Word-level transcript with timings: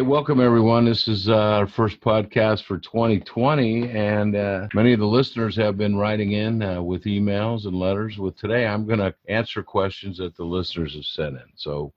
Hey, 0.00 0.06
welcome 0.06 0.40
everyone. 0.40 0.86
This 0.86 1.06
is 1.08 1.28
uh, 1.28 1.36
our 1.36 1.66
first 1.66 2.00
podcast 2.00 2.64
for 2.64 2.78
2020, 2.78 3.90
and 3.90 4.34
uh, 4.34 4.66
many 4.72 4.94
of 4.94 4.98
the 4.98 5.04
listeners 5.04 5.54
have 5.56 5.76
been 5.76 5.94
writing 5.94 6.32
in 6.32 6.62
uh, 6.62 6.80
with 6.80 7.04
emails 7.04 7.66
and 7.66 7.78
letters. 7.78 8.16
With 8.16 8.34
today, 8.38 8.66
I'm 8.66 8.86
going 8.86 9.00
to 9.00 9.14
answer 9.28 9.62
questions 9.62 10.16
that 10.16 10.34
the 10.38 10.42
listeners 10.42 10.94
have 10.94 11.04
sent 11.04 11.34
in. 11.34 11.44
So, 11.54 11.92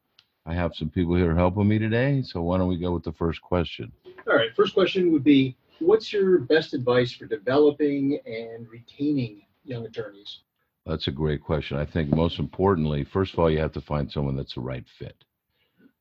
I 0.46 0.54
have 0.54 0.76
some 0.76 0.90
people 0.90 1.16
here 1.16 1.34
helping 1.34 1.66
me 1.66 1.80
today. 1.80 2.22
So, 2.24 2.42
why 2.42 2.58
don't 2.58 2.68
we 2.68 2.78
go 2.78 2.92
with 2.92 3.06
the 3.06 3.14
first 3.14 3.42
question? 3.42 3.90
All 4.28 4.36
right. 4.36 4.54
First 4.54 4.74
question 4.74 5.14
would 5.14 5.24
be, 5.24 5.56
what's 5.80 6.12
your 6.12 6.40
best 6.40 6.74
advice 6.74 7.14
for 7.14 7.26
developing 7.26 8.20
and 8.26 8.68
retaining 8.68 9.44
young 9.64 9.86
attorneys? 9.86 10.40
That's 10.86 11.08
a 11.08 11.12
great 11.12 11.42
question. 11.42 11.78
I 11.78 11.86
think 11.86 12.10
most 12.10 12.38
importantly, 12.38 13.06
first 13.06 13.32
of 13.32 13.40
all, 13.40 13.50
you 13.50 13.60
have 13.60 13.72
to 13.72 13.82
find 13.82 14.12
someone 14.12 14.36
that's 14.36 14.56
the 14.56 14.60
right 14.60 14.84
fit. 15.00 15.24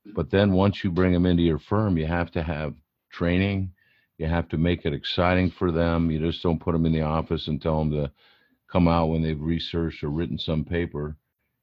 But 0.05 0.31
then 0.31 0.53
once 0.53 0.83
you 0.83 0.91
bring 0.91 1.13
them 1.13 1.27
into 1.27 1.43
your 1.43 1.59
firm, 1.59 1.97
you 1.97 2.07
have 2.07 2.31
to 2.33 2.43
have 2.43 2.75
training. 3.11 3.73
You 4.19 4.27
have 4.27 4.49
to 4.51 4.57
make 4.57 4.85
it 4.85 4.93
exciting 4.93 5.51
for 5.51 5.71
them. 5.71 6.11
You 6.11 6.19
just 6.19 6.43
don't 6.43 6.61
put 6.61 6.73
them 6.73 6.87
in 6.87 6.93
the 6.93 7.03
office 7.03 7.49
and 7.49 7.61
tell 7.61 7.79
them 7.79 7.91
to 7.93 8.13
come 8.71 8.89
out 8.89 9.07
when 9.09 9.23
they've 9.23 9.41
researched 9.41 10.03
or 10.03 10.09
written 10.09 10.39
some 10.39 10.65
paper. 10.65 11.17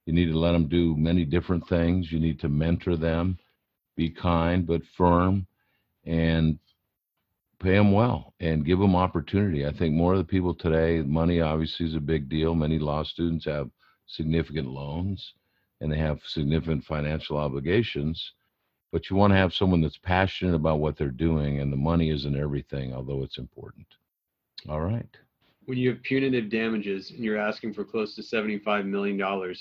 You 0.05 0.13
need 0.13 0.27
to 0.27 0.39
let 0.39 0.53
them 0.53 0.67
do 0.67 0.95
many 0.95 1.25
different 1.25 1.67
things. 1.67 2.11
You 2.11 2.19
need 2.19 2.39
to 2.39 2.49
mentor 2.49 2.95
them, 2.95 3.37
be 3.95 4.09
kind 4.09 4.65
but 4.65 4.81
firm, 4.97 5.45
and 6.05 6.59
pay 7.59 7.75
them 7.75 7.91
well 7.91 8.33
and 8.39 8.65
give 8.65 8.79
them 8.79 8.95
opportunity. 8.95 9.65
I 9.65 9.73
think 9.73 9.93
more 9.93 10.13
of 10.13 10.19
the 10.19 10.23
people 10.23 10.55
today, 10.55 11.01
money 11.01 11.41
obviously 11.41 11.85
is 11.85 11.95
a 11.95 11.99
big 11.99 12.29
deal. 12.29 12.55
Many 12.55 12.79
law 12.79 13.03
students 13.03 13.45
have 13.45 13.69
significant 14.07 14.67
loans 14.67 15.33
and 15.81 15.91
they 15.91 15.97
have 15.97 16.19
significant 16.25 16.83
financial 16.83 17.37
obligations. 17.37 18.33
But 18.91 19.09
you 19.09 19.15
want 19.15 19.31
to 19.31 19.37
have 19.37 19.53
someone 19.53 19.81
that's 19.81 19.97
passionate 19.97 20.55
about 20.55 20.79
what 20.79 20.97
they're 20.97 21.09
doing, 21.09 21.59
and 21.59 21.71
the 21.71 21.77
money 21.77 22.09
isn't 22.09 22.35
everything, 22.35 22.93
although 22.93 23.23
it's 23.23 23.37
important. 23.37 23.85
All 24.67 24.81
right. 24.81 25.09
When 25.65 25.77
you 25.77 25.89
have 25.89 26.01
punitive 26.01 26.49
damages 26.49 27.11
and 27.11 27.19
you're 27.19 27.37
asking 27.37 27.75
for 27.75 27.85
close 27.85 28.15
to 28.15 28.23
$75 28.23 28.87
million, 28.87 29.19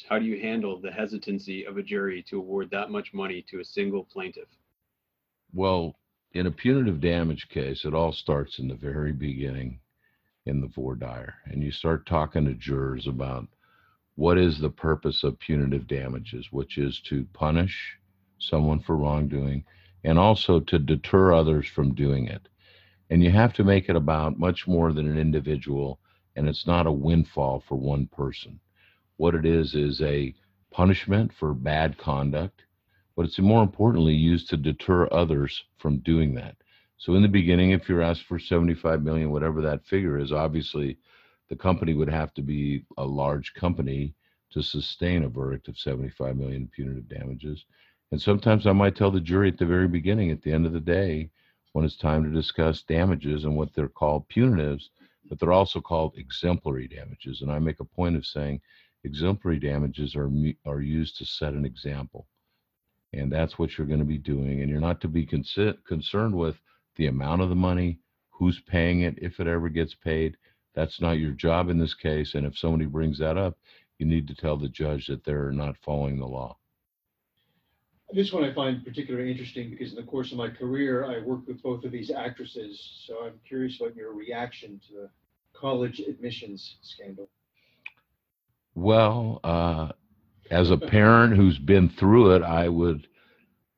how 0.09 0.19
do 0.19 0.25
you 0.25 0.41
handle 0.41 0.81
the 0.81 0.91
hesitancy 0.91 1.65
of 1.65 1.77
a 1.77 1.83
jury 1.83 2.25
to 2.31 2.39
award 2.39 2.71
that 2.71 2.91
much 2.91 3.13
money 3.13 3.45
to 3.51 3.61
a 3.61 3.65
single 3.65 4.05
plaintiff? 4.05 4.49
Well, 5.53 5.97
in 6.33 6.47
a 6.47 6.51
punitive 6.51 7.01
damage 7.01 7.49
case, 7.51 7.85
it 7.85 7.95
all 7.95 8.13
starts 8.13 8.59
in 8.59 8.69
the 8.69 8.75
very 8.75 9.13
beginning 9.13 9.81
in 10.47 10.63
the 10.63 10.69
voir 10.69 10.95
dire, 10.95 11.35
and 11.45 11.63
you 11.63 11.71
start 11.71 12.07
talking 12.07 12.47
to 12.47 12.55
jurors 12.55 13.07
about 13.07 13.47
what 14.19 14.37
is 14.37 14.59
the 14.59 14.69
purpose 14.69 15.23
of 15.23 15.39
punitive 15.39 15.87
damages, 15.87 16.49
which 16.51 16.77
is 16.77 17.01
to 17.01 17.25
punish 17.35 17.97
someone 18.41 18.81
for 18.81 18.97
wrongdoing 18.97 19.63
and 20.03 20.19
also 20.19 20.59
to 20.59 20.77
deter 20.77 21.33
others 21.33 21.69
from 21.69 21.95
doing 21.95 22.27
it. 22.27 22.49
And 23.11 23.23
you 23.23 23.31
have 23.31 23.53
to 23.53 23.63
make 23.63 23.89
it 23.89 23.95
about 23.95 24.37
much 24.37 24.67
more 24.67 24.93
than 24.93 25.09
an 25.09 25.21
individual, 25.21 26.01
and 26.35 26.49
it's 26.49 26.67
not 26.67 26.89
a 26.89 26.91
windfall 26.91 27.63
for 27.69 27.77
one 27.77 28.09
person. 28.09 28.59
What 29.19 29.37
it 29.37 29.47
is 29.47 29.77
is 29.77 30.03
a 30.03 30.35
punishment 30.73 31.33
for 31.33 31.55
bad 31.55 31.97
conduct, 31.97 32.65
but 33.15 33.25
it's 33.25 33.39
more 33.39 33.63
importantly 33.63 34.15
used 34.15 34.51
to 34.51 34.57
deter 34.57 35.07
others 35.13 35.63
from 35.79 35.99
doing 35.99 36.35
that. 36.35 36.57
So 36.97 37.15
in 37.15 37.23
the 37.23 37.29
beginning, 37.29 37.71
if 37.71 37.89
you're 37.89 38.03
asked 38.03 38.25
for 38.25 38.41
75 38.41 39.01
million, 39.01 39.31
whatever 39.31 39.63
that 39.63 39.87
figure 39.87 40.19
is, 40.19 40.33
obviously 40.33 40.99
the 41.49 41.57
company 41.57 41.95
would 41.95 42.09
have 42.11 42.35
to 42.35 42.43
be 42.43 42.85
a 42.97 43.05
large 43.05 43.55
company 43.55 44.15
to 44.51 44.63
sustain 44.63 45.25
a 45.25 45.29
verdict 45.29 45.69
of 45.69 45.79
75 45.79 46.37
million 46.37 46.69
punitive 46.75 47.09
damages. 47.09 47.65
And 48.11 48.21
sometimes 48.21 48.67
I 48.67 48.73
might 48.73 48.97
tell 48.97 49.11
the 49.11 49.21
jury 49.21 49.49
at 49.49 49.59
the 49.59 49.67
very 49.67 49.89
beginning, 49.89 50.31
at 50.31 50.43
the 50.43 50.53
end 50.53 50.67
of 50.67 50.73
the 50.73 50.81
day, 50.81 51.31
when 51.73 51.85
it's 51.85 51.97
time 51.97 52.25
to 52.25 52.31
discuss 52.31 52.83
damages 52.83 53.45
and 53.45 53.57
what 53.57 53.75
they're 53.75 53.89
called 53.89 54.29
punitives, 54.29 54.89
but 55.29 55.39
they're 55.39 55.53
also 55.53 55.81
called 55.81 56.17
exemplary 56.17 56.89
damages. 56.89 57.43
And 57.43 57.53
I 57.53 57.59
make 57.59 57.81
a 57.81 57.85
point 57.85 58.17
of 58.17 58.27
saying 58.27 58.61
exemplary 59.05 59.59
damages 59.59 60.17
are 60.17 60.31
are 60.65 60.81
used 60.81 61.19
to 61.19 61.27
set 61.27 61.53
an 61.53 61.65
example, 61.65 62.27
and 63.13 63.31
that's 63.31 63.59
what 63.59 63.77
you're 63.77 63.87
going 63.87 64.01
to 64.01 64.07
be 64.07 64.19
doing. 64.19 64.61
And 64.61 64.71
you're 64.71 64.81
not 64.81 65.01
to 65.03 65.09
be 65.09 65.27
con- 65.27 65.45
concerned 65.87 66.35
with 66.35 66.61
the 66.97 67.07
amount 67.07 67.43
of 67.43 67.49
the 67.51 67.55
money, 67.55 68.01
who's 68.31 68.61
paying 68.61 69.03
it, 69.03 69.19
if 69.19 69.39
it 69.41 69.47
ever 69.47 69.69
gets 69.69 69.95
paid. 69.95 70.37
That's 70.79 71.01
not 71.01 71.19
your 71.19 71.33
job 71.33 71.71
in 71.71 71.79
this 71.81 71.95
case. 71.95 72.37
And 72.37 72.47
if 72.47 72.57
somebody 72.57 72.85
brings 72.85 73.19
that 73.19 73.37
up, 73.37 73.59
you 73.99 74.07
need 74.07 74.29
to 74.29 74.35
tell 74.37 74.57
the 74.57 74.69
judge 74.69 75.09
that 75.09 75.25
they're 75.25 75.51
not 75.51 75.75
following 75.85 76.21
the 76.21 76.25
law. 76.25 76.57
This 78.13 78.33
one 78.33 78.45
I 78.45 78.55
find 78.55 78.85
particularly 78.85 79.33
interesting 79.33 79.71
because 79.71 79.91
in 79.91 79.97
the 79.97 80.05
course 80.05 80.31
of 80.31 80.39
my 80.39 80.49
career, 80.49 81.05
I 81.05 81.19
worked 81.19 81.49
with 81.49 81.61
both 81.65 81.83
of 81.83 81.91
these 81.91 82.13
actresses. 82.13 83.03
So 83.05 83.27
I'm 83.27 83.41
curious 83.45 83.81
about 83.81 83.97
your 83.97 84.15
reaction 84.15 84.81
to 84.87 84.95
the 84.95 85.11
college 85.53 85.99
admissions 85.99 86.77
scandal. 86.83 87.29
Well, 88.77 89.41
uh, 89.43 89.89
as 90.49 90.71
a 90.71 90.77
parent 90.77 91.35
who's 91.35 91.59
been 91.59 91.89
through 91.89 92.37
it, 92.37 92.45
I 92.45 92.69
would 92.69 93.09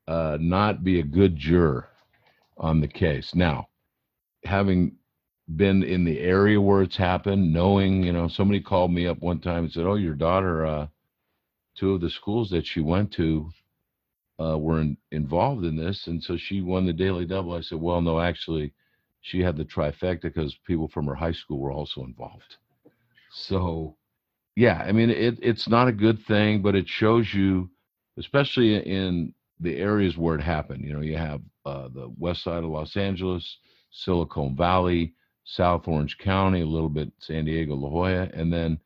uh, 0.06 0.36
not 0.38 0.84
be 0.84 1.00
a 1.00 1.04
good 1.04 1.34
juror 1.34 1.88
on 2.58 2.82
the 2.82 2.88
case. 2.88 3.34
Now, 3.34 3.68
having 4.44 4.96
been 5.56 5.82
in 5.82 6.04
the 6.04 6.18
area 6.20 6.60
where 6.60 6.82
it's 6.82 6.96
happened, 6.96 7.52
knowing, 7.52 8.02
you 8.02 8.12
know, 8.12 8.28
somebody 8.28 8.60
called 8.60 8.92
me 8.92 9.06
up 9.06 9.20
one 9.20 9.40
time 9.40 9.64
and 9.64 9.72
said, 9.72 9.86
"Oh, 9.86 9.94
your 9.94 10.14
daughter, 10.14 10.66
uh, 10.66 10.86
two 11.76 11.94
of 11.94 12.00
the 12.00 12.10
schools 12.10 12.50
that 12.50 12.66
she 12.66 12.80
went 12.80 13.12
to 13.12 13.50
uh, 14.40 14.58
were 14.58 14.80
in, 14.80 14.96
involved 15.10 15.64
in 15.64 15.76
this, 15.76 16.06
and 16.06 16.22
so 16.22 16.36
she 16.36 16.60
won 16.60 16.86
the 16.86 16.92
daily 16.92 17.24
double." 17.24 17.54
I 17.54 17.60
said, 17.60 17.80
"Well, 17.80 18.00
no, 18.00 18.20
actually, 18.20 18.72
she 19.22 19.40
had 19.40 19.56
the 19.56 19.64
trifecta 19.64 20.22
because 20.22 20.54
people 20.66 20.88
from 20.88 21.06
her 21.06 21.14
high 21.14 21.32
school 21.32 21.58
were 21.58 21.72
also 21.72 22.04
involved." 22.04 22.56
So, 23.32 23.96
yeah, 24.56 24.84
I 24.86 24.92
mean, 24.92 25.10
it, 25.10 25.38
it's 25.42 25.68
not 25.68 25.88
a 25.88 25.92
good 25.92 26.24
thing, 26.26 26.62
but 26.62 26.74
it 26.74 26.88
shows 26.88 27.32
you, 27.32 27.70
especially 28.18 28.76
in 28.76 29.34
the 29.60 29.76
areas 29.76 30.16
where 30.16 30.34
it 30.34 30.42
happened. 30.42 30.84
You 30.84 30.94
know, 30.94 31.00
you 31.00 31.16
have 31.16 31.40
uh, 31.64 31.88
the 31.88 32.12
west 32.18 32.42
side 32.42 32.64
of 32.64 32.70
Los 32.70 32.96
Angeles, 32.96 33.58
Silicon 33.90 34.56
Valley 34.56 35.14
South 35.52 35.88
Orange 35.88 36.16
County, 36.18 36.60
a 36.60 36.66
little 36.66 36.88
bit 36.88 37.12
San 37.18 37.44
Diego, 37.44 37.74
La 37.74 37.88
Jolla, 37.88 38.30
and 38.32 38.52
then 38.52 38.78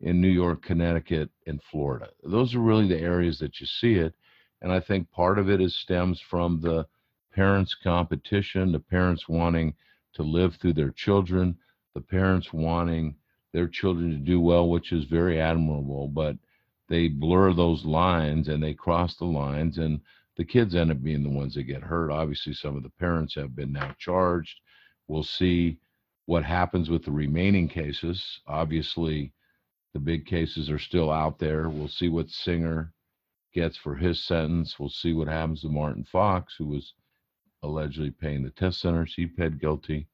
in 0.00 0.20
New 0.20 0.28
York, 0.28 0.62
Connecticut, 0.62 1.30
and 1.46 1.60
Florida. 1.64 2.10
Those 2.22 2.54
are 2.54 2.60
really 2.60 2.86
the 2.86 3.00
areas 3.00 3.40
that 3.40 3.60
you 3.60 3.66
see 3.66 3.94
it. 3.94 4.14
And 4.60 4.70
I 4.70 4.78
think 4.78 5.10
part 5.10 5.38
of 5.40 5.50
it 5.50 5.60
is 5.60 5.74
stems 5.74 6.20
from 6.20 6.60
the 6.60 6.86
parents' 7.34 7.74
competition, 7.74 8.70
the 8.70 8.78
parents 8.78 9.28
wanting 9.28 9.74
to 10.14 10.22
live 10.22 10.54
through 10.54 10.74
their 10.74 10.92
children, 10.92 11.58
the 11.94 12.00
parents 12.00 12.52
wanting 12.52 13.16
their 13.52 13.66
children 13.66 14.10
to 14.10 14.16
do 14.16 14.40
well, 14.40 14.68
which 14.68 14.92
is 14.92 15.04
very 15.04 15.40
admirable, 15.40 16.06
but 16.06 16.36
they 16.88 17.08
blur 17.08 17.52
those 17.52 17.84
lines 17.84 18.46
and 18.46 18.62
they 18.62 18.74
cross 18.74 19.16
the 19.16 19.24
lines 19.24 19.78
and 19.78 20.00
the 20.36 20.44
kids 20.44 20.74
end 20.76 20.92
up 20.92 21.02
being 21.02 21.24
the 21.24 21.28
ones 21.28 21.54
that 21.54 21.64
get 21.64 21.82
hurt. 21.82 22.12
Obviously, 22.12 22.54
some 22.54 22.76
of 22.76 22.84
the 22.84 22.90
parents 22.90 23.34
have 23.34 23.56
been 23.56 23.72
now 23.72 23.94
charged. 23.98 24.60
We'll 25.08 25.24
see 25.24 25.78
what 26.26 26.44
happens 26.44 26.88
with 26.88 27.04
the 27.04 27.12
remaining 27.12 27.68
cases. 27.68 28.40
Obviously, 28.46 29.32
the 29.92 30.00
big 30.00 30.26
cases 30.26 30.70
are 30.70 30.78
still 30.78 31.10
out 31.10 31.38
there. 31.38 31.68
We'll 31.68 31.88
see 31.88 32.08
what 32.08 32.30
Singer 32.30 32.92
gets 33.52 33.76
for 33.76 33.94
his 33.94 34.24
sentence. 34.24 34.78
We'll 34.78 34.88
see 34.88 35.12
what 35.12 35.28
happens 35.28 35.62
to 35.62 35.68
Martin 35.68 36.04
Fox, 36.04 36.54
who 36.56 36.66
was 36.66 36.94
allegedly 37.62 38.10
paying 38.10 38.42
the 38.42 38.50
test 38.50 38.80
centers. 38.80 39.14
He 39.14 39.26
pled 39.26 39.60
guilty. 39.60 40.08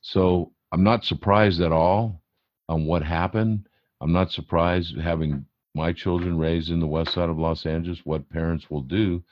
So 0.00 0.52
I'm 0.72 0.82
not 0.82 1.04
surprised 1.04 1.60
at 1.60 1.72
all 1.72 2.22
on 2.68 2.86
what 2.86 3.02
happened. 3.02 3.68
I'm 4.00 4.12
not 4.12 4.30
surprised 4.30 4.96
having 4.98 5.44
my 5.74 5.92
children 5.92 6.38
raised 6.38 6.70
in 6.70 6.80
the 6.80 6.86
west 6.86 7.12
side 7.12 7.28
of 7.28 7.38
Los 7.38 7.66
Angeles, 7.66 8.00
what 8.04 8.30
parents 8.30 8.70
will 8.70 8.82
do. 8.82 9.22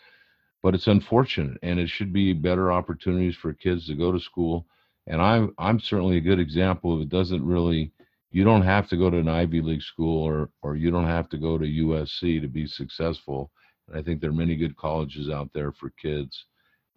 But 0.62 0.74
it's 0.74 0.86
unfortunate, 0.86 1.58
and 1.62 1.78
it 1.78 1.88
should 1.88 2.12
be 2.12 2.32
better 2.32 2.72
opportunities 2.72 3.36
for 3.36 3.52
kids 3.52 3.86
to 3.86 3.94
go 3.94 4.12
to 4.12 4.20
school 4.20 4.66
and 5.06 5.22
I'm 5.22 5.54
I'm 5.58 5.80
certainly 5.80 6.16
a 6.16 6.22
good 6.22 6.40
example 6.40 6.94
of 6.94 7.00
it 7.00 7.08
doesn't 7.08 7.44
really 7.44 7.92
you 8.30 8.44
don't 8.44 8.62
have 8.62 8.88
to 8.88 8.96
go 8.96 9.08
to 9.08 9.18
an 9.18 9.28
Ivy 9.28 9.60
League 9.60 9.82
school 9.82 10.22
or 10.22 10.50
or 10.62 10.76
you 10.76 10.90
don't 10.90 11.06
have 11.06 11.28
to 11.30 11.38
go 11.38 11.58
to 11.58 11.64
USC 11.64 12.40
to 12.40 12.48
be 12.48 12.66
successful. 12.66 13.50
And 13.88 13.98
I 13.98 14.02
think 14.02 14.20
there 14.20 14.30
are 14.30 14.34
many 14.34 14.56
good 14.56 14.76
colleges 14.76 15.30
out 15.30 15.50
there 15.54 15.72
for 15.72 15.90
kids, 15.90 16.46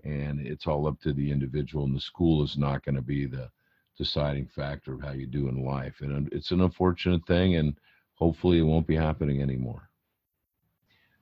and 0.04 0.46
it's 0.46 0.66
all 0.66 0.88
up 0.88 1.00
to 1.02 1.14
the 1.14 1.32
individual. 1.32 1.86
And 1.86 1.96
the 1.96 2.02
school 2.02 2.44
is 2.44 2.58
not 2.58 2.84
going 2.84 2.96
to 2.96 3.02
be 3.02 3.26
the 3.26 3.50
deciding 3.98 4.48
factor 4.48 4.94
of 4.94 5.02
how 5.02 5.12
you 5.12 5.28
do 5.28 5.50
in 5.50 5.64
life. 5.64 5.96
And 6.02 6.32
it's 6.32 6.52
an 6.52 6.62
unfortunate 6.62 7.26
thing, 7.28 7.56
and 7.56 7.76
hopefully 8.16 8.60
it 8.60 8.64
won't 8.64 8.88
be 8.88 8.96
happening 8.96 9.42
anymore. 9.42 9.90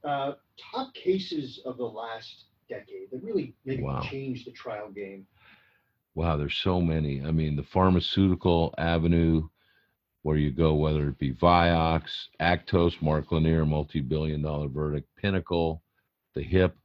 Uh, 0.04 0.34
top 0.72 0.94
cases 0.94 1.60
of 1.66 1.78
the 1.78 1.84
last 1.84 2.46
decade 2.70 3.12
that 3.12 3.22
really 3.24 3.54
maybe 3.66 3.84
wow. 3.84 4.02
changed 4.02 4.48
the 4.48 4.52
trial 4.52 4.90
game 4.90 5.26
wow, 6.18 6.36
there's 6.36 6.58
so 6.64 6.82
many. 6.82 7.24
I 7.24 7.30
mean, 7.30 7.56
the 7.56 7.64
pharmaceutical 7.64 8.74
avenue 8.80 9.48
where 10.24 10.38
you 10.38 10.52
go, 10.52 10.74
whether 10.74 11.08
it 11.10 11.20
be 11.20 11.32
Vioxx, 11.34 12.10
Actos, 12.42 13.00
Mark 13.04 13.32
Lanier, 13.32 13.68
multi 13.68 14.02
billion 14.02 14.42
dollar 14.42 14.68
verdict, 14.68 15.08
Pinnacle, 15.16 15.84
the 16.34 16.42
HIP, 16.42 16.76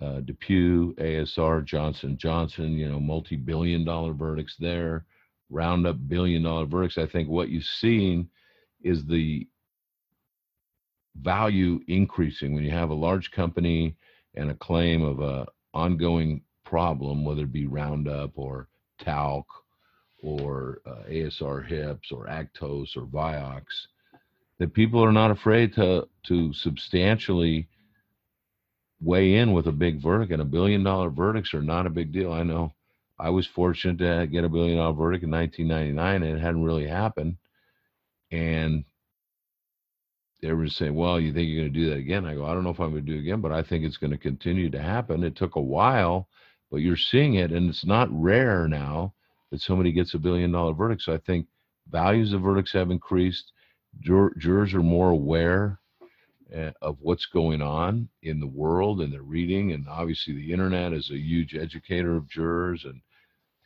uh, 0.00 0.20
DePuy, 0.20 0.94
ASR, 0.98 1.62
Johnson 1.62 2.16
Johnson, 2.16 2.72
you 2.72 2.88
know, 2.88 2.98
multi-billion 2.98 3.84
dollar 3.84 4.14
verdicts 4.14 4.56
there, 4.58 5.04
Roundup 5.50 5.96
billion 6.08 6.42
dollar 6.42 6.64
verdicts. 6.64 6.96
I 6.96 7.06
think 7.06 7.28
what 7.28 7.50
you've 7.50 7.64
seen 7.64 8.30
is 8.82 9.04
the 9.04 9.46
value 11.20 11.80
increasing 11.86 12.54
when 12.54 12.64
you 12.64 12.70
have 12.70 12.90
a 12.90 12.94
large 12.94 13.30
company 13.30 13.94
and 14.34 14.50
a 14.50 14.54
claim 14.54 15.02
of 15.02 15.20
a 15.20 15.46
ongoing 15.74 16.40
problem, 16.66 17.24
whether 17.24 17.42
it 17.42 17.52
be 17.52 17.66
Roundup 17.66 18.32
or 18.36 18.68
talc 19.00 19.46
or 20.22 20.80
uh, 20.86 21.08
ASR 21.08 21.66
hips 21.66 22.10
or 22.12 22.26
Actos 22.26 22.96
or 22.96 23.06
Vioxx, 23.06 23.64
that 24.58 24.74
people 24.74 25.02
are 25.02 25.12
not 25.12 25.30
afraid 25.30 25.74
to 25.74 26.08
to 26.26 26.52
substantially 26.52 27.68
weigh 29.00 29.36
in 29.36 29.52
with 29.52 29.66
a 29.66 29.72
big 29.72 30.02
verdict. 30.02 30.32
And 30.32 30.42
a 30.42 30.46
billion 30.46 30.82
dollar 30.82 31.10
verdicts 31.10 31.54
are 31.54 31.62
not 31.62 31.86
a 31.86 31.90
big 31.90 32.12
deal. 32.12 32.32
I 32.32 32.42
know 32.42 32.72
I 33.18 33.30
was 33.30 33.46
fortunate 33.46 33.98
to 33.98 34.26
get 34.26 34.44
a 34.44 34.48
billion 34.48 34.78
dollar 34.78 34.94
verdict 34.94 35.24
in 35.24 35.30
1999, 35.30 36.22
and 36.22 36.38
it 36.38 36.42
hadn't 36.42 36.64
really 36.64 36.86
happened. 36.86 37.36
And 38.30 38.84
everyone's 40.42 40.76
saying, 40.76 40.94
"Well, 40.94 41.20
you 41.20 41.32
think 41.32 41.48
you're 41.48 41.62
going 41.62 41.72
to 41.72 41.80
do 41.80 41.90
that 41.90 41.98
again?" 41.98 42.26
I 42.26 42.34
go, 42.34 42.44
"I 42.44 42.54
don't 42.54 42.64
know 42.64 42.70
if 42.70 42.80
I'm 42.80 42.90
going 42.90 43.06
to 43.06 43.12
do 43.12 43.18
it 43.18 43.22
again, 43.22 43.40
but 43.40 43.52
I 43.52 43.62
think 43.62 43.84
it's 43.84 43.96
going 43.96 44.10
to 44.10 44.18
continue 44.18 44.70
to 44.70 44.82
happen." 44.82 45.24
It 45.24 45.36
took 45.36 45.56
a 45.56 45.60
while, 45.60 46.28
but 46.70 46.78
you're 46.78 46.96
seeing 46.96 47.34
it, 47.34 47.52
and 47.52 47.68
it's 47.68 47.84
not 47.84 48.08
rare 48.10 48.68
now 48.68 49.14
that 49.50 49.60
somebody 49.60 49.92
gets 49.92 50.14
a 50.14 50.18
billion 50.18 50.52
dollar 50.52 50.74
verdict. 50.74 51.02
So 51.02 51.14
I 51.14 51.18
think 51.18 51.46
values 51.90 52.32
of 52.32 52.42
verdicts 52.42 52.72
have 52.72 52.90
increased. 52.90 53.52
Jur- 54.00 54.34
jurors 54.38 54.74
are 54.74 54.82
more 54.82 55.10
aware 55.10 55.78
uh, 56.54 56.70
of 56.82 56.98
what's 57.00 57.26
going 57.26 57.62
on 57.62 58.08
in 58.22 58.40
the 58.40 58.46
world, 58.46 59.00
and 59.00 59.12
they're 59.12 59.22
reading. 59.22 59.72
And 59.72 59.86
obviously, 59.88 60.34
the 60.34 60.52
internet 60.52 60.92
is 60.92 61.10
a 61.10 61.18
huge 61.18 61.54
educator 61.54 62.16
of 62.16 62.28
jurors, 62.28 62.84
and 62.84 63.00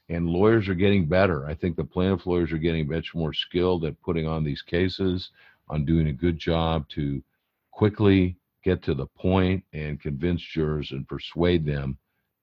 and 0.08 0.28
lawyers 0.28 0.68
are 0.68 0.74
getting 0.74 1.06
better. 1.06 1.46
I 1.46 1.54
think 1.54 1.76
the 1.76 1.84
plaintiff 1.84 2.26
lawyers 2.26 2.50
are 2.50 2.58
getting 2.58 2.88
much 2.88 3.14
more 3.14 3.32
skilled 3.32 3.84
at 3.84 4.00
putting 4.02 4.26
on 4.26 4.42
these 4.42 4.60
cases 4.60 5.30
on 5.68 5.84
doing 5.84 6.08
a 6.08 6.12
good 6.12 6.36
job 6.36 6.88
to 6.90 7.22
quickly 7.70 8.36
get 8.64 8.82
to 8.82 8.94
the 8.94 9.06
point 9.06 9.62
and 9.72 10.00
convince 10.00 10.42
jurors 10.42 10.90
and 10.90 11.06
persuade 11.06 11.64
them 11.64 11.96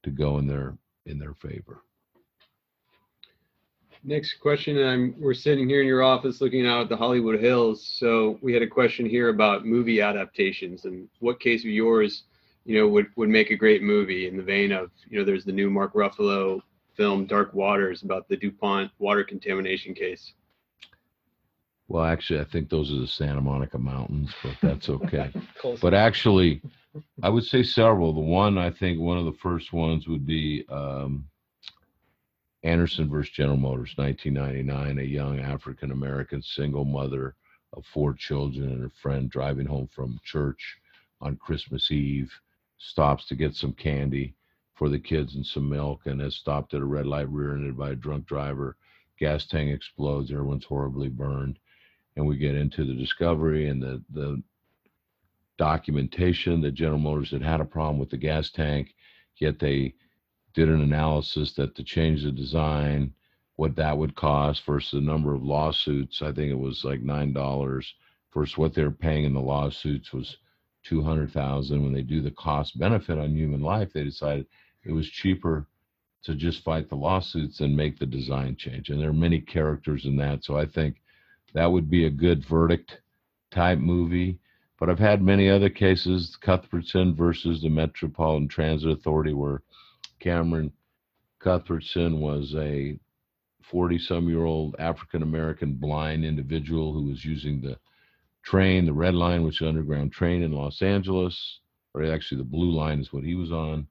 to 0.08 0.12
go 0.12 0.38
in 0.38 0.48
their 0.48 0.78
in 1.06 1.20
their 1.20 1.34
favor. 1.34 1.82
Next 4.04 4.36
question, 4.36 4.78
I'm, 4.82 5.16
we're 5.20 5.34
sitting 5.34 5.68
here 5.68 5.82
in 5.82 5.88
your 5.88 6.04
office 6.04 6.40
looking 6.40 6.66
out 6.66 6.82
at 6.82 6.90
the 6.90 6.96
Hollywood 6.96 7.40
Hills. 7.40 7.86
So 7.86 8.38
we 8.42 8.54
had 8.54 8.62
a 8.62 8.68
question 8.68 9.06
here 9.06 9.30
about 9.30 9.66
movie 9.66 10.02
adaptations 10.02 10.86
and 10.86 11.10
what 11.20 11.40
case 11.40 11.64
of 11.64 11.72
yours, 11.72 12.24
you 12.64 12.78
know, 12.78 12.88
would, 12.88 13.08
would 13.16 13.30
make 13.30 13.52
a 13.52 13.56
great 13.56 13.82
movie 13.82 14.28
in 14.28 14.38
the 14.38 14.44
vein 14.44 14.72
of, 14.72 14.92
you 15.10 15.18
know, 15.18 15.26
there's 15.26 15.46
the 15.46 15.52
new 15.52 15.70
Mark 15.70 15.94
Ruffalo 15.94 16.62
film 16.96 17.26
Dark 17.26 17.54
Waters 17.54 18.04
about 18.04 18.30
the 18.30 18.38
DuPont 18.38 18.92
water 19.00 19.24
contamination 19.24 19.94
case. 19.94 20.34
Well, 21.90 22.04
actually, 22.04 22.40
I 22.40 22.46
think 22.46 22.70
those 22.70 22.92
are 22.94 23.00
the 23.00 23.08
Santa 23.08 23.42
Monica 23.42 23.78
Mountains, 23.78 24.30
but 24.44 24.56
that's 24.62 24.90
okay. 24.90 25.32
but 25.82 25.94
actually, 25.94 26.62
I 27.24 27.30
would 27.30 27.46
say 27.46 27.64
several. 27.64 28.14
The 28.14 28.20
one 28.20 28.58
I 28.58 28.70
think 28.70 29.00
one 29.00 29.18
of 29.18 29.26
the 29.26 29.40
first 29.40 29.74
ones 29.74 30.08
would 30.08 30.26
be 30.26 30.66
um, 30.70 31.28
Anderson 32.64 33.10
versus 33.10 33.34
General 33.34 33.58
Motors, 33.58 33.94
1999. 33.96 35.00
A 35.00 35.08
young 35.08 35.40
African 35.40 35.92
American 35.92 36.42
single 36.42 36.86
mother 36.86 37.36
of 37.74 37.86
four 37.86 38.14
children 38.14 38.70
and 38.70 38.86
a 38.86 38.90
friend 39.02 39.30
driving 39.30 39.66
home 39.66 39.88
from 39.88 40.20
church 40.24 40.78
on 41.20 41.36
Christmas 41.38 41.90
Eve 41.92 42.32
stops 42.78 43.26
to 43.28 43.36
get 43.36 43.56
some 43.56 43.74
candy 43.74 44.36
for 44.76 44.88
the 44.88 45.00
kids 45.00 45.36
and 45.36 45.46
some 45.46 45.68
milk 45.68 46.02
and 46.06 46.22
has 46.22 46.36
stopped 46.36 46.74
at 46.76 46.82
a 46.82 46.86
red 46.86 47.08
light 47.08 47.28
rear-ended 47.30 47.76
by 47.76 47.92
a 47.92 47.96
drunk 47.96 48.26
driver. 48.28 48.78
Gas 49.20 49.48
tank 49.48 49.72
explodes. 49.72 50.32
Everyone's 50.32 50.66
horribly 50.66 51.10
burned 51.10 51.58
and 52.18 52.26
we 52.26 52.36
get 52.36 52.56
into 52.56 52.84
the 52.84 52.94
discovery 52.94 53.70
and 53.70 53.82
the 53.82 54.04
the 54.14 54.42
documentation 55.58 56.62
that 56.62 56.74
General 56.74 57.00
Motors 57.00 57.32
had 57.32 57.42
had 57.42 57.62
a 57.62 57.66
problem 57.66 58.00
with 58.00 58.10
the 58.10 58.18
gas 58.18 58.52
tank, 58.52 58.94
yet 59.38 59.60
they 59.60 59.94
did 60.54 60.70
an 60.70 60.82
analysis 60.82 61.54
that 61.54 61.76
to 61.76 61.84
change 61.84 62.24
the 62.24 62.32
design, 62.32 63.14
what 63.56 63.76
that 63.76 63.98
would 63.98 64.16
cost 64.16 64.66
versus 64.66 64.92
the 64.92 65.02
number 65.02 65.34
of 65.34 65.44
lawsuits. 65.44 66.22
I 66.22 66.32
think 66.32 66.52
it 66.52 66.60
was 66.60 66.84
like 66.84 67.02
nine 67.02 67.34
dollars 67.34 67.94
versus 68.34 68.58
what 68.58 68.74
they're 68.74 68.92
paying 68.92 69.24
in 69.24 69.34
the 69.34 69.40
lawsuits 69.40 70.14
was 70.14 70.38
two 70.84 71.02
hundred 71.04 71.32
thousand. 71.32 71.84
When 71.84 71.94
they 71.94 72.04
do 72.04 72.22
the 72.22 72.32
cost 72.32 72.78
benefit 72.80 73.18
on 73.18 73.36
human 73.36 73.62
life, 73.62 73.92
they 73.94 74.04
decided 74.04 74.46
it 74.84 74.92
was 74.92 75.08
cheaper 75.08 75.68
to 76.24 76.36
just 76.36 76.64
fight 76.64 76.90
the 76.90 76.96
lawsuits 76.96 77.62
and 77.62 77.76
make 77.76 77.98
the 77.98 78.06
design 78.06 78.56
change. 78.56 78.90
And 78.90 79.00
there 79.02 79.10
are 79.10 79.14
many 79.14 79.40
characters 79.40 80.06
in 80.06 80.18
that, 80.18 80.44
so 80.44 80.58
I 80.58 80.66
think 80.66 81.02
that 81.54 81.72
would 81.72 81.90
be 81.90 82.06
a 82.06 82.12
good 82.12 82.46
verdict 82.46 83.00
type 83.52 83.80
movie. 83.80 84.40
But 84.80 84.92
I've 84.92 85.00
had 85.00 85.24
many 85.24 85.50
other 85.50 85.70
cases, 85.70 86.38
Cuthbertson 86.40 87.16
versus 87.16 87.62
the 87.62 87.70
Metropolitan 87.70 88.48
Transit 88.48 88.92
Authority, 88.92 89.34
where 89.34 89.64
Cameron 90.20 90.72
Cuthbertson 91.40 92.20
was 92.20 92.54
a 92.56 93.00
40 93.64 93.98
some 93.98 94.30
year 94.30 94.46
old 94.46 94.76
African 94.78 95.24
American 95.24 95.74
blind 95.74 96.24
individual 96.24 96.94
who 96.94 97.06
was 97.06 97.26
using 97.26 97.60
the 97.60 97.80
train, 98.44 98.86
the 98.86 98.94
red 98.94 99.16
line, 99.16 99.44
which 99.44 99.62
is 99.62 99.68
underground 99.68 100.12
train 100.12 100.44
in 100.44 100.52
Los 100.52 100.84
Angeles, 100.84 101.60
or 101.96 102.04
actually 102.04 102.38
the 102.38 102.44
blue 102.44 102.72
line 102.72 103.00
is 103.00 103.12
what 103.12 103.24
he 103.24 103.34
was 103.34 103.52
on. 103.52 103.88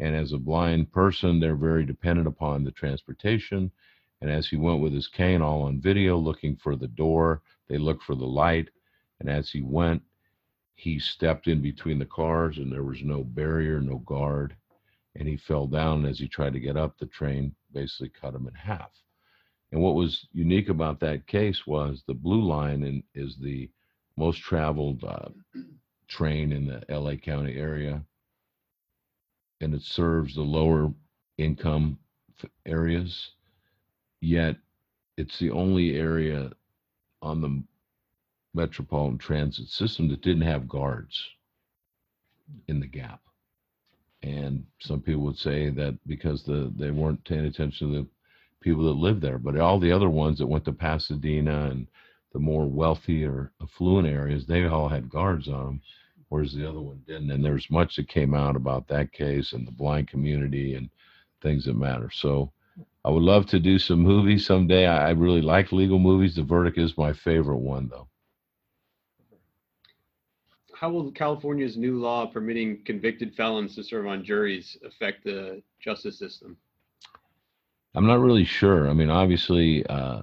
And 0.00 0.16
as 0.16 0.32
a 0.32 0.38
blind 0.38 0.90
person, 0.90 1.38
they're 1.38 1.54
very 1.54 1.86
dependent 1.86 2.26
upon 2.26 2.64
the 2.64 2.72
transportation. 2.72 3.70
And 4.20 4.30
as 4.30 4.48
he 4.48 4.56
went 4.56 4.80
with 4.80 4.92
his 4.92 5.06
cane, 5.06 5.42
all 5.42 5.62
on 5.62 5.80
video, 5.80 6.18
looking 6.18 6.56
for 6.56 6.74
the 6.74 6.88
door, 6.88 7.42
they 7.68 7.78
looked 7.78 8.02
for 8.02 8.16
the 8.16 8.26
light. 8.26 8.70
And 9.20 9.30
as 9.30 9.50
he 9.50 9.62
went, 9.62 10.02
he 10.74 10.98
stepped 10.98 11.46
in 11.46 11.60
between 11.60 11.98
the 11.98 12.06
cars, 12.06 12.58
and 12.58 12.72
there 12.72 12.82
was 12.82 13.02
no 13.02 13.22
barrier, 13.22 13.80
no 13.80 13.98
guard. 13.98 14.56
And 15.16 15.28
he 15.28 15.36
fell 15.36 15.66
down 15.66 16.04
as 16.04 16.18
he 16.18 16.26
tried 16.26 16.54
to 16.54 16.60
get 16.60 16.76
up. 16.76 16.98
The 16.98 17.06
train 17.06 17.54
basically 17.72 18.10
cut 18.10 18.34
him 18.34 18.48
in 18.48 18.54
half. 18.54 18.90
And 19.70 19.80
what 19.80 19.94
was 19.94 20.26
unique 20.32 20.68
about 20.68 21.00
that 21.00 21.26
case 21.26 21.66
was 21.66 22.02
the 22.06 22.14
blue 22.14 22.42
line 22.42 22.82
in, 22.82 23.02
is 23.14 23.36
the 23.36 23.70
most 24.16 24.40
traveled 24.40 25.04
uh, 25.04 25.28
train 26.08 26.52
in 26.52 26.66
the 26.66 26.84
LA 26.88 27.14
County 27.14 27.56
area, 27.56 28.04
and 29.60 29.74
it 29.74 29.82
serves 29.82 30.34
the 30.34 30.42
lower 30.42 30.92
income 31.38 31.98
areas 32.66 33.30
yet 34.24 34.56
it's 35.16 35.38
the 35.38 35.50
only 35.50 35.96
area 35.96 36.50
on 37.22 37.40
the 37.40 37.62
metropolitan 38.54 39.18
transit 39.18 39.68
system 39.68 40.08
that 40.08 40.22
didn't 40.22 40.42
have 40.42 40.68
guards 40.68 41.30
in 42.68 42.80
the 42.80 42.86
gap. 42.86 43.20
And 44.22 44.64
some 44.80 45.00
people 45.00 45.22
would 45.24 45.38
say 45.38 45.68
that 45.70 45.98
because 46.06 46.44
the 46.44 46.72
they 46.76 46.90
weren't 46.90 47.24
paying 47.24 47.44
attention 47.44 47.88
to 47.88 47.94
the 47.94 48.06
people 48.60 48.84
that 48.84 48.92
lived 48.92 49.20
there, 49.20 49.38
but 49.38 49.58
all 49.58 49.78
the 49.78 49.92
other 49.92 50.08
ones 50.08 50.38
that 50.38 50.46
went 50.46 50.64
to 50.64 50.72
Pasadena 50.72 51.66
and 51.70 51.86
the 52.32 52.38
more 52.38 52.66
wealthy 52.66 53.24
or 53.24 53.52
affluent 53.62 54.08
areas, 54.08 54.46
they 54.46 54.64
all 54.64 54.88
had 54.88 55.10
guards 55.10 55.48
on 55.48 55.66
them, 55.66 55.80
whereas 56.28 56.54
the 56.54 56.68
other 56.68 56.80
one 56.80 57.02
didn't. 57.06 57.30
And 57.30 57.44
there's 57.44 57.70
much 57.70 57.96
that 57.96 58.08
came 58.08 58.34
out 58.34 58.56
about 58.56 58.88
that 58.88 59.12
case 59.12 59.52
and 59.52 59.66
the 59.66 59.72
blind 59.72 60.08
community 60.08 60.74
and 60.74 60.88
things 61.42 61.66
that 61.66 61.76
matter. 61.76 62.10
So 62.10 62.50
I 63.04 63.10
would 63.10 63.22
love 63.22 63.46
to 63.46 63.60
do 63.60 63.78
some 63.78 64.00
movies 64.00 64.46
someday. 64.46 64.86
I, 64.86 65.08
I 65.08 65.10
really 65.10 65.42
like 65.42 65.70
legal 65.70 65.98
movies. 65.98 66.34
The 66.34 66.42
Verdict 66.42 66.78
is 66.78 66.96
my 66.96 67.12
favorite 67.12 67.58
one, 67.58 67.88
though. 67.88 68.08
How 70.74 70.90
will 70.90 71.10
California's 71.12 71.76
new 71.76 71.98
law 71.98 72.26
permitting 72.26 72.82
convicted 72.84 73.34
felons 73.34 73.74
to 73.76 73.84
serve 73.84 74.06
on 74.06 74.24
juries 74.24 74.76
affect 74.84 75.24
the 75.24 75.62
justice 75.80 76.18
system? 76.18 76.56
I'm 77.94 78.06
not 78.06 78.20
really 78.20 78.44
sure. 78.44 78.88
I 78.88 78.92
mean, 78.92 79.10
obviously, 79.10 79.86
uh, 79.86 80.22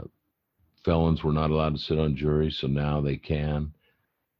felons 0.83 1.23
were 1.23 1.31
not 1.31 1.51
allowed 1.51 1.75
to 1.75 1.81
sit 1.81 1.99
on 1.99 2.15
juries, 2.15 2.57
so 2.57 2.67
now 2.67 2.99
they 2.99 3.15
can. 3.15 3.73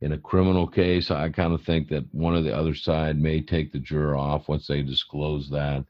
In 0.02 0.14
a 0.14 0.18
criminal 0.18 0.68
case, 0.68 1.12
I 1.12 1.30
kind 1.30 1.54
of 1.54 1.64
think 1.64 1.88
that 1.90 2.04
one 2.14 2.36
of 2.36 2.44
the 2.44 2.56
other 2.56 2.76
side 2.76 3.20
may 3.20 3.40
take 3.42 3.72
the 3.72 3.80
juror 3.80 4.16
off 4.16 4.50
once 4.50 4.68
they 4.68 4.82
disclose 4.82 5.50
that. 5.52 5.86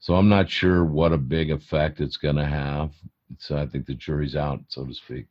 So 0.00 0.14
I'm 0.14 0.28
not 0.28 0.50
sure 0.50 0.84
what 0.84 1.12
a 1.12 1.18
big 1.18 1.50
effect 1.50 2.00
it's 2.00 2.16
going 2.16 2.36
to 2.36 2.44
have. 2.44 2.90
So 3.38 3.56
I 3.56 3.66
think 3.66 3.86
the 3.86 3.94
jury's 3.94 4.36
out, 4.36 4.60
so 4.68 4.84
to 4.84 4.92
speak. 4.92 5.26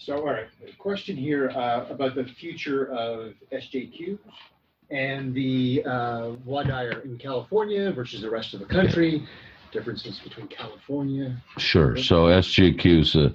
So, 0.00 0.16
all 0.16 0.26
right, 0.26 0.46
question 0.78 1.16
here 1.16 1.50
uh, 1.50 1.86
about 1.90 2.14
the 2.14 2.24
future 2.24 2.86
of 2.92 3.34
SJQ 3.52 4.16
and 4.90 5.34
the 5.34 5.82
uh, 5.84 6.30
voir 6.46 6.64
dire 6.64 7.00
in 7.00 7.18
California 7.18 7.92
versus 7.92 8.22
the 8.22 8.30
rest 8.30 8.54
of 8.54 8.60
the 8.60 8.66
country, 8.66 9.26
differences 9.72 10.20
between 10.20 10.46
California. 10.46 11.36
Sure. 11.58 11.96
So 11.96 12.26
SJQ 12.26 13.00
is 13.00 13.16
a, 13.16 13.34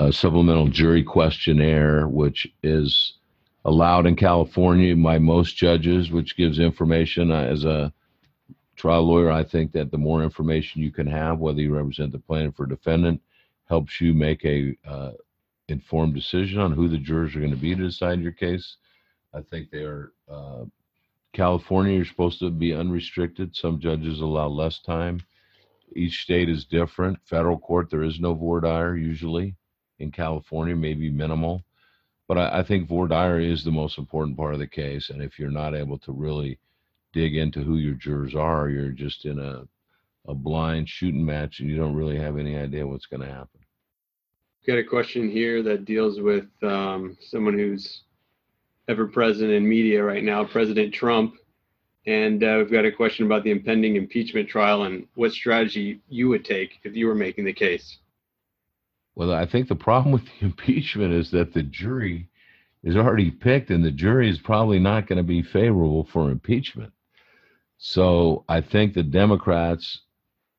a 0.00 0.12
supplemental 0.12 0.66
jury 0.66 1.04
questionnaire, 1.04 2.08
which 2.08 2.48
is 2.64 3.14
allowed 3.64 4.06
in 4.06 4.16
California 4.16 4.96
by 4.96 5.18
most 5.18 5.56
judges, 5.56 6.10
which 6.10 6.36
gives 6.36 6.58
information. 6.58 7.30
Uh, 7.30 7.44
as 7.44 7.64
a 7.64 7.92
trial 8.74 9.06
lawyer, 9.06 9.30
I 9.30 9.44
think 9.44 9.70
that 9.72 9.92
the 9.92 9.98
more 9.98 10.24
information 10.24 10.82
you 10.82 10.90
can 10.90 11.06
have, 11.06 11.38
whether 11.38 11.60
you 11.60 11.74
represent 11.74 12.10
the 12.10 12.18
plaintiff 12.18 12.58
or 12.58 12.66
defendant, 12.66 13.22
helps 13.66 14.00
you 14.00 14.12
make 14.12 14.44
a 14.44 14.76
uh, 14.84 15.12
informed 15.70 16.14
decision 16.14 16.58
on 16.58 16.72
who 16.72 16.88
the 16.88 16.98
jurors 16.98 17.34
are 17.34 17.40
going 17.40 17.50
to 17.50 17.56
be 17.56 17.74
to 17.74 17.86
decide 17.86 18.20
your 18.20 18.32
case. 18.32 18.76
I 19.32 19.40
think 19.42 19.70
they 19.70 19.82
are. 19.82 20.12
Uh, 20.28 20.64
California, 21.32 21.94
you're 21.94 22.04
supposed 22.04 22.40
to 22.40 22.50
be 22.50 22.74
unrestricted. 22.74 23.54
Some 23.54 23.78
judges 23.80 24.20
allow 24.20 24.48
less 24.48 24.80
time. 24.80 25.20
Each 25.94 26.22
state 26.22 26.48
is 26.48 26.64
different. 26.64 27.18
Federal 27.24 27.58
court, 27.58 27.88
there 27.90 28.02
is 28.02 28.18
no 28.20 28.34
voir 28.34 28.60
dire 28.60 28.96
usually. 28.96 29.54
In 29.98 30.10
California, 30.10 30.74
maybe 30.74 31.10
minimal. 31.10 31.62
But 32.26 32.38
I, 32.38 32.60
I 32.60 32.62
think 32.64 32.88
voir 32.88 33.06
dire 33.08 33.40
is 33.40 33.64
the 33.64 33.70
most 33.70 33.98
important 33.98 34.36
part 34.36 34.54
of 34.54 34.60
the 34.60 34.66
case. 34.66 35.10
And 35.10 35.22
if 35.22 35.38
you're 35.38 35.50
not 35.50 35.74
able 35.74 35.98
to 35.98 36.12
really 36.12 36.58
dig 37.12 37.36
into 37.36 37.60
who 37.62 37.76
your 37.76 37.94
jurors 37.94 38.34
are, 38.34 38.68
you're 38.68 38.90
just 38.90 39.24
in 39.24 39.38
a, 39.38 39.64
a 40.26 40.34
blind 40.34 40.88
shooting 40.88 41.24
match 41.24 41.60
and 41.60 41.68
you 41.68 41.76
don't 41.76 41.94
really 41.94 42.18
have 42.18 42.38
any 42.38 42.56
idea 42.56 42.86
what's 42.86 43.06
going 43.06 43.20
to 43.20 43.32
happen. 43.32 43.60
Got 44.70 44.78
a 44.78 44.84
question 44.84 45.28
here 45.28 45.64
that 45.64 45.84
deals 45.84 46.20
with 46.20 46.46
um, 46.62 47.18
someone 47.20 47.54
who's 47.54 48.02
ever 48.86 49.04
present 49.08 49.50
in 49.50 49.68
media 49.68 50.00
right 50.00 50.22
now, 50.22 50.44
President 50.44 50.94
Trump. 50.94 51.34
And 52.06 52.44
uh, 52.44 52.54
we've 52.58 52.70
got 52.70 52.84
a 52.84 52.92
question 52.92 53.26
about 53.26 53.42
the 53.42 53.50
impending 53.50 53.96
impeachment 53.96 54.48
trial 54.48 54.84
and 54.84 55.08
what 55.16 55.32
strategy 55.32 55.98
you 56.08 56.28
would 56.28 56.44
take 56.44 56.78
if 56.84 56.94
you 56.94 57.08
were 57.08 57.16
making 57.16 57.46
the 57.46 57.52
case. 57.52 57.98
Well, 59.16 59.34
I 59.34 59.44
think 59.44 59.66
the 59.66 59.74
problem 59.74 60.12
with 60.12 60.22
the 60.26 60.32
impeachment 60.46 61.14
is 61.14 61.32
that 61.32 61.52
the 61.52 61.64
jury 61.64 62.28
is 62.84 62.94
already 62.94 63.32
picked, 63.32 63.70
and 63.70 63.84
the 63.84 63.90
jury 63.90 64.30
is 64.30 64.38
probably 64.38 64.78
not 64.78 65.08
going 65.08 65.16
to 65.16 65.24
be 65.24 65.42
favorable 65.42 66.04
for 66.12 66.30
impeachment. 66.30 66.92
So 67.78 68.44
I 68.48 68.60
think 68.60 68.94
the 68.94 69.02
Democrats 69.02 70.02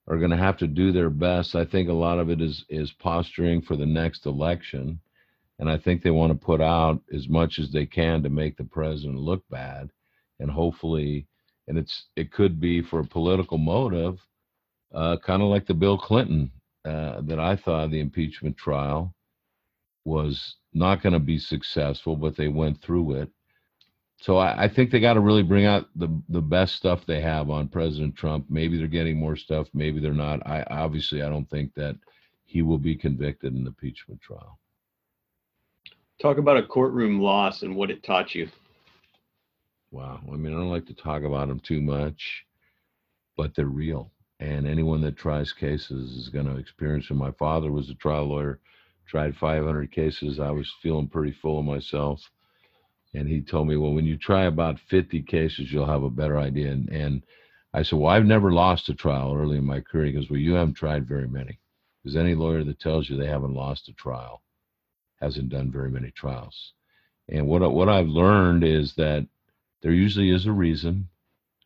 are 0.08 0.18
going 0.18 0.32
to 0.32 0.38
have 0.38 0.58
to 0.58 0.68
do 0.68 0.92
their 0.92 1.10
best. 1.10 1.56
I 1.56 1.66
think 1.66 1.90
a 1.90 1.94
lot 1.94 2.20
of 2.20 2.30
it 2.30 2.42
is 2.42 2.66
is 2.70 2.92
posturing 2.92 3.62
for 3.62 3.76
the 3.76 3.86
next 3.86 4.26
election, 4.26 5.00
and 5.60 5.70
I 5.70 5.78
think 5.78 6.02
they 6.02 6.12
want 6.12 6.32
to 6.32 6.46
put 6.46 6.62
out 6.62 7.02
as 7.14 7.28
much 7.30 7.60
as 7.60 7.72
they 7.72 7.86
can 7.86 8.24
to 8.24 8.30
make 8.30 8.58
the 8.58 8.64
president 8.64 9.20
look 9.20 9.44
bad, 9.50 9.92
and 10.40 10.50
hopefully, 10.50 11.28
and 11.68 11.78
it's 11.78 12.08
it 12.16 12.32
could 12.32 12.60
be 12.60 12.82
for 12.82 13.00
a 13.00 13.08
political 13.08 13.58
motive, 13.58 14.20
uh, 14.94 15.18
kind 15.18 15.42
of 15.42 15.50
like 15.50 15.68
the 15.68 15.74
Bill 15.74 15.98
Clinton 15.98 16.52
uh, 16.86 17.22
that 17.22 17.40
I 17.40 17.56
thought 17.56 17.92
the 17.92 18.00
impeachment 18.00 18.58
trial 18.58 19.14
was 20.06 20.56
not 20.74 21.04
going 21.04 21.14
to 21.14 21.20
be 21.20 21.38
successful, 21.38 22.16
but 22.16 22.36
they 22.36 22.48
went 22.48 22.82
through 22.82 23.14
it 23.14 23.30
so 24.22 24.38
I, 24.38 24.66
I 24.66 24.68
think 24.68 24.92
they 24.92 25.00
got 25.00 25.16
to 25.16 25.20
really 25.20 25.42
bring 25.42 25.66
out 25.66 25.90
the 25.96 26.08
the 26.30 26.42
best 26.42 26.76
stuff 26.76 27.06
they 27.06 27.22
have 27.22 27.50
on 27.50 27.68
President 27.68 28.16
Trump. 28.16 28.46
Maybe 28.50 28.78
they're 28.78 28.88
getting 28.88 29.18
more 29.18 29.36
stuff. 29.36 29.68
Maybe 29.74 30.00
they're 30.00 30.14
not. 30.14 30.46
I 30.48 30.64
obviously 30.70 31.24
I 31.24 31.30
don't 31.30 31.50
think 31.50 31.74
that 31.74 31.98
he 32.46 32.62
will 32.62 32.78
be 32.78 32.96
convicted 32.96 33.56
in 33.56 33.64
the 33.64 33.70
impeachment 33.70 34.22
trial. 34.22 34.60
Talk 36.22 36.38
about 36.38 36.58
a 36.58 36.64
courtroom 36.64 37.20
loss 37.20 37.64
and 37.64 37.76
what 37.76 37.90
it 37.90 38.04
taught 38.04 38.36
you. 38.36 38.48
Wow. 39.90 40.20
I 40.32 40.36
mean, 40.36 40.54
I 40.54 40.58
don't 40.58 40.70
like 40.70 40.86
to 40.86 40.94
talk 40.94 41.24
about 41.24 41.48
them 41.48 41.60
too 41.60 41.82
much, 41.82 42.46
but 43.36 43.56
they're 43.56 43.66
real. 43.66 44.12
And 44.40 44.68
anyone 44.68 45.02
that 45.02 45.18
tries 45.18 45.52
cases 45.52 46.16
is 46.16 46.30
going 46.30 46.46
to 46.46 46.58
experience 46.58 47.08
them. 47.08 47.18
My 47.18 47.32
father 47.32 47.72
was 47.72 47.90
a 47.90 47.96
trial 47.96 48.26
lawyer, 48.26 48.60
tried 49.08 49.36
500 49.36 49.92
cases. 49.92 50.40
I 50.40 50.52
was 50.52 50.72
feeling 50.82 51.08
pretty 51.08 51.32
full 51.32 51.60
of 51.60 51.66
myself 51.66 52.22
and 53.14 53.28
he 53.28 53.42
told 53.42 53.68
me, 53.68 53.76
well, 53.76 53.94
when 53.94 54.06
you 54.06 54.18
try 54.18 54.46
about 54.46 54.80
50 54.90 55.22
cases, 55.24 55.72
you'll 55.72 55.86
have 55.86 56.04
a 56.04 56.10
better 56.10 56.38
idea. 56.38 56.72
And, 56.72 56.90
and 56.90 57.24
I 57.74 57.84
said, 57.84 58.00
well, 58.00 58.12
I've 58.12 58.26
never 58.26 58.52
lost 58.52 58.90
a 58.90 58.94
trial 58.94 59.36
early 59.36 59.58
in 59.58 59.66
my 59.66 59.82
career. 59.82 60.06
He 60.06 60.12
goes, 60.14 60.30
well, 60.30 60.40
you 60.40 60.54
haven't 60.54 60.76
tried 60.76 61.08
very 61.08 61.28
many. 61.28 61.60
Because 62.02 62.16
any 62.16 62.36
lawyer 62.36 62.64
that 62.64 62.80
tells 62.80 63.10
you 63.10 63.18
they 63.18 63.28
haven't 63.28 63.54
lost 63.54 63.90
a 63.90 63.94
trial 63.94 64.42
hasn't 65.22 65.50
done 65.50 65.72
very 65.72 65.92
many 65.92 66.12
trials. 66.12 66.74
And 67.30 67.48
what 67.48 67.62
what 67.72 67.90
I've 67.90 68.08
learned 68.08 68.64
is 68.64 68.96
that 68.96 69.28
there 69.82 69.94
usually 69.94 70.32
is 70.32 70.48
a 70.48 70.52
reason 70.52 71.10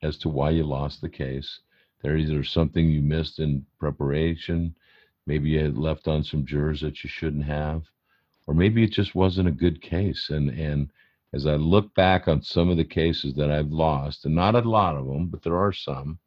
as 0.04 0.18
to 0.20 0.30
why 0.30 0.50
you 0.50 0.64
lost 0.64 1.02
the 1.02 1.10
case. 1.10 1.62
There 2.02 2.18
either 2.18 2.44
something 2.44 2.90
you 2.90 3.02
missed 3.02 3.40
in 3.40 3.66
preparation, 3.80 4.76
maybe 5.26 5.52
you 5.52 5.60
had 5.64 5.78
left 5.78 6.08
on 6.08 6.24
some 6.24 6.46
jurors 6.46 6.82
that 6.82 7.04
you 7.04 7.10
shouldn't 7.10 7.46
have, 7.46 7.84
or 8.46 8.54
maybe 8.54 8.84
it 8.84 8.92
just 8.92 9.16
wasn't 9.16 9.48
a 9.48 9.64
good 9.64 9.82
case. 9.82 10.30
And 10.30 10.50
and 10.50 10.92
as 11.34 11.46
I 11.46 11.56
look 11.56 11.94
back 11.96 12.28
on 12.28 12.42
some 12.42 12.70
of 12.70 12.78
the 12.78 12.86
cases 12.86 13.34
that 13.36 13.52
I've 13.52 13.72
lost, 13.72 14.26
and 14.26 14.36
not 14.36 14.56
a 14.56 14.60
lot 14.60 14.96
of 14.96 15.06
them, 15.06 15.28
but 15.28 15.44
there 15.44 15.58
are 15.58 15.74
some, 15.74 16.20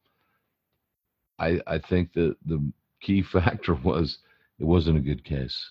I, 1.38 1.60
I 1.66 1.78
think 1.78 2.12
that 2.14 2.36
the 2.44 2.72
key 3.00 3.22
factor 3.32 3.74
was 3.74 4.18
it 4.58 4.64
wasn't 4.64 4.98
a 4.98 5.02
good 5.02 5.24
case. 5.24 5.70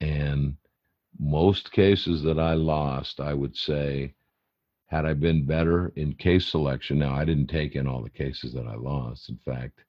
And 0.00 0.56
most 1.18 1.72
cases 1.72 2.22
that 2.22 2.38
I 2.38 2.54
lost, 2.54 3.18
I 3.20 3.34
would 3.34 3.56
say, 3.56 4.14
had 4.86 5.06
I 5.06 5.14
been 5.14 5.46
better 5.46 5.92
in 5.96 6.14
case 6.14 6.48
selection, 6.48 6.98
now 6.98 7.14
I 7.14 7.24
didn't 7.24 7.46
take 7.46 7.76
in 7.76 7.86
all 7.86 8.02
the 8.02 8.10
cases 8.10 8.52
that 8.54 8.66
I 8.66 8.74
lost. 8.74 9.28
In 9.28 9.38
fact, 9.44 9.80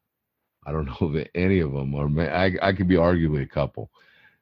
I 0.65 0.71
don't 0.71 0.85
know 1.01 1.15
if 1.15 1.27
any 1.35 1.59
of 1.59 1.71
them, 1.71 1.93
or 1.93 2.07
I, 2.21 2.55
I 2.61 2.73
could 2.73 2.87
be 2.87 2.95
arguably 2.95 3.43
a 3.43 3.47
couple 3.47 3.91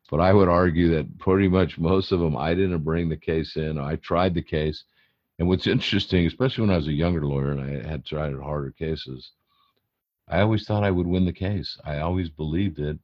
but 0.10 0.20
I 0.20 0.34
would 0.34 0.50
argue 0.50 0.90
that 0.96 1.20
pretty 1.20 1.48
much 1.48 1.78
most 1.78 2.12
of 2.12 2.20
them, 2.20 2.36
I 2.36 2.56
didn't 2.56 2.84
bring 2.84 3.10
the 3.10 3.18
case 3.18 3.56
in. 3.56 3.78
I 3.78 3.96
tried 3.98 4.34
the 4.34 4.42
case. 4.42 4.84
And 5.38 5.48
what's 5.48 5.68
interesting, 5.68 6.26
especially 6.26 6.64
when 6.64 6.74
I 6.74 6.78
was 6.78 6.88
a 6.88 6.94
younger 6.94 7.26
lawyer 7.26 7.52
and 7.52 7.62
I 7.62 7.88
had 7.88 8.06
tried 8.06 8.34
harder 8.34 8.72
cases, 8.72 9.32
I 10.28 10.42
always 10.42 10.66
thought 10.66 10.84
I 10.84 10.92
would 10.92 11.08
win 11.08 11.26
the 11.26 11.34
case. 11.34 11.78
I 11.86 12.00
always 12.00 12.30
believed 12.30 12.80
it. 12.80 12.98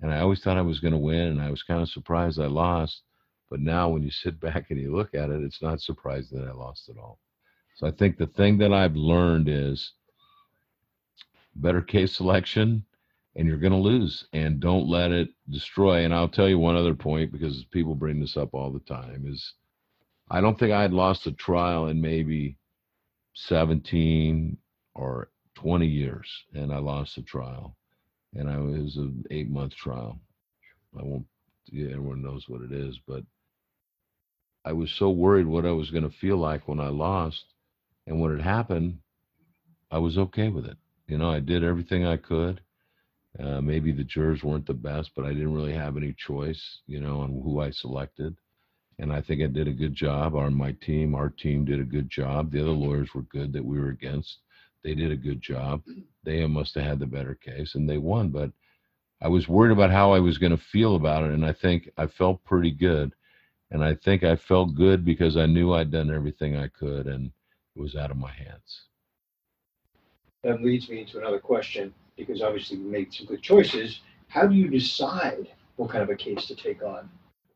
And 0.00 0.12
I 0.12 0.20
always 0.20 0.42
thought 0.42 0.56
I 0.56 0.62
was 0.62 0.80
going 0.80 0.92
to 0.92 0.98
win. 0.98 1.28
And 1.28 1.42
I 1.42 1.50
was 1.50 1.62
kind 1.62 1.82
of 1.82 1.88
surprised 1.88 2.40
I 2.40 2.46
lost. 2.46 3.02
But 3.50 3.60
now 3.60 3.88
when 3.88 4.02
you 4.02 4.10
sit 4.10 4.40
back 4.46 4.70
and 4.70 4.80
you 4.80 4.94
look 4.94 5.14
at 5.14 5.30
it, 5.30 5.42
it's 5.42 5.62
not 5.62 5.80
surprising 5.80 6.38
that 6.38 6.48
I 6.48 6.52
lost 6.52 6.88
at 6.88 6.98
all. 6.98 7.18
So 7.76 7.88
I 7.88 7.90
think 7.90 8.16
the 8.16 8.28
thing 8.28 8.58
that 8.58 8.72
I've 8.72 8.94
learned 8.94 9.48
is 9.48 9.92
better 11.56 11.82
case 11.82 12.16
selection 12.16 12.84
and 13.36 13.48
you're 13.48 13.58
going 13.58 13.72
to 13.72 13.78
lose 13.78 14.26
and 14.32 14.60
don't 14.60 14.88
let 14.88 15.10
it 15.10 15.28
destroy. 15.50 16.04
And 16.04 16.14
i'll 16.14 16.28
tell 16.28 16.48
you 16.48 16.58
one 16.58 16.76
other 16.76 16.94
point 16.94 17.32
because 17.32 17.64
people 17.72 17.94
bring 17.94 18.20
this 18.20 18.36
up 18.36 18.54
all 18.54 18.70
the 18.70 18.80
time 18.80 19.24
is 19.26 19.54
i 20.30 20.40
don't 20.40 20.58
think 20.58 20.72
i 20.72 20.82
had 20.82 20.92
lost 20.92 21.26
a 21.26 21.32
trial 21.32 21.88
in 21.88 22.00
maybe 22.00 22.56
17 23.34 24.56
or 24.94 25.30
20 25.56 25.86
years 25.86 26.28
and 26.54 26.72
i 26.72 26.78
lost 26.78 27.18
a 27.18 27.22
trial. 27.22 27.76
And 28.34 28.48
i 28.48 28.58
was 28.58 28.96
an 28.96 29.24
eight 29.30 29.50
month 29.50 29.74
trial. 29.74 30.18
I 30.98 31.02
won't 31.02 31.26
yeah, 31.70 31.90
everyone 31.90 32.22
knows 32.22 32.44
what 32.48 32.60
it 32.62 32.72
is 32.72 32.98
but 33.06 33.22
i 34.64 34.72
was 34.72 34.90
so 34.92 35.10
worried 35.10 35.46
what 35.46 35.64
i 35.64 35.70
was 35.72 35.90
going 35.90 36.08
to 36.08 36.16
feel 36.18 36.36
like 36.36 36.68
when 36.68 36.78
i 36.78 36.88
lost 36.88 37.44
and 38.06 38.20
when 38.20 38.38
it 38.38 38.42
happened 38.42 38.98
i 39.90 39.98
was 39.98 40.18
okay 40.18 40.48
with 40.48 40.66
it. 40.66 40.76
You 41.08 41.18
know 41.18 41.30
i 41.30 41.40
did 41.40 41.64
everything 41.64 42.06
i 42.06 42.16
could 42.16 42.60
uh, 43.40 43.60
maybe 43.60 43.92
the 43.92 44.04
jurors 44.04 44.44
weren't 44.44 44.66
the 44.66 44.74
best, 44.74 45.10
but 45.16 45.24
I 45.24 45.32
didn't 45.32 45.54
really 45.54 45.72
have 45.72 45.96
any 45.96 46.12
choice, 46.12 46.80
you 46.86 47.00
know, 47.00 47.20
on 47.20 47.30
who 47.30 47.60
I 47.60 47.70
selected. 47.70 48.36
And 49.00 49.12
I 49.12 49.20
think 49.20 49.42
I 49.42 49.46
did 49.46 49.66
a 49.66 49.72
good 49.72 49.94
job. 49.94 50.36
On 50.36 50.54
my 50.54 50.72
team, 50.72 51.14
our 51.16 51.28
team 51.28 51.64
did 51.64 51.80
a 51.80 51.84
good 51.84 52.08
job. 52.08 52.52
The 52.52 52.60
other 52.60 52.70
lawyers 52.70 53.12
were 53.12 53.22
good 53.22 53.52
that 53.52 53.64
we 53.64 53.80
were 53.80 53.88
against. 53.88 54.38
They 54.84 54.94
did 54.94 55.10
a 55.10 55.16
good 55.16 55.42
job. 55.42 55.82
They 56.22 56.46
must 56.46 56.76
have 56.76 56.84
had 56.84 56.98
the 57.00 57.06
better 57.06 57.34
case, 57.34 57.74
and 57.74 57.88
they 57.88 57.98
won. 57.98 58.28
But 58.28 58.52
I 59.20 59.28
was 59.28 59.48
worried 59.48 59.72
about 59.72 59.90
how 59.90 60.12
I 60.12 60.20
was 60.20 60.38
going 60.38 60.56
to 60.56 60.62
feel 60.62 60.94
about 60.94 61.24
it, 61.24 61.32
and 61.32 61.44
I 61.44 61.52
think 61.52 61.90
I 61.96 62.06
felt 62.06 62.44
pretty 62.44 62.70
good. 62.70 63.14
And 63.70 63.82
I 63.82 63.94
think 63.94 64.22
I 64.22 64.36
felt 64.36 64.76
good 64.76 65.04
because 65.04 65.36
I 65.36 65.46
knew 65.46 65.72
I'd 65.72 65.90
done 65.90 66.14
everything 66.14 66.56
I 66.56 66.68
could, 66.68 67.06
and 67.06 67.32
it 67.74 67.80
was 67.80 67.96
out 67.96 68.12
of 68.12 68.16
my 68.16 68.30
hands. 68.30 68.82
That 70.44 70.62
leads 70.62 70.90
me 70.90 71.00
into 71.00 71.18
another 71.18 71.38
question 71.38 71.92
because 72.16 72.42
obviously 72.42 72.76
we 72.76 72.84
made 72.84 73.12
some 73.12 73.26
good 73.26 73.42
choices. 73.42 74.00
How 74.28 74.46
do 74.46 74.54
you 74.54 74.68
decide 74.68 75.48
what 75.76 75.90
kind 75.90 76.02
of 76.02 76.10
a 76.10 76.14
case 76.14 76.46
to 76.46 76.54
take 76.54 76.82
on? 76.82 77.08